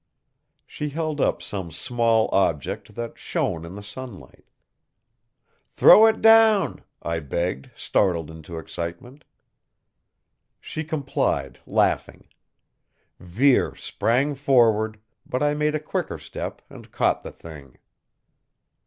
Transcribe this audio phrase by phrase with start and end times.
[0.65, 4.45] She held up some small object that shone in the sunlight.
[5.73, 9.25] "Throw it down," I begged, startled into excitement.
[10.59, 12.27] She complied, laughing.
[13.19, 17.77] Vere sprang forward, but I made a quicker step and caught the thing.